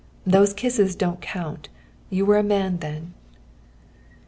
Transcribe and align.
"Those 0.25 0.51
kisses 0.51 0.95
don't 0.95 1.21
count; 1.21 1.69
you 2.09 2.25
were 2.25 2.37
a 2.39 2.41
man 2.41 2.77
then." 2.77 3.13